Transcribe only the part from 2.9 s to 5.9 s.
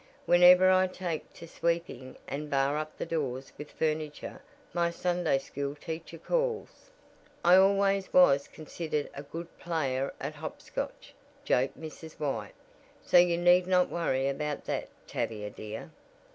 the doors with furniture my Sunday school